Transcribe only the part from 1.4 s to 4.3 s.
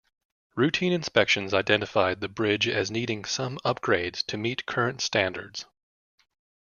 identified the bridge as needing some upgrades